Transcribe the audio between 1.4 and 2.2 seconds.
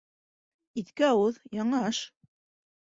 яңы аш